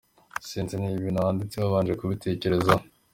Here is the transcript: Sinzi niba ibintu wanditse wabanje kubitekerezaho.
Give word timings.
Sinzi 0.47 0.73
niba 0.75 0.97
ibintu 0.99 1.23
wanditse 1.25 1.55
wabanje 1.57 1.93
kubitekerezaho. 1.99 2.83